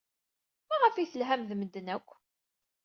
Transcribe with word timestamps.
Maɣef 0.67 0.95
ay 0.95 1.07
telham 1.13 1.41
ed 1.43 1.51
medden 1.57 1.87
akk? 1.95 2.09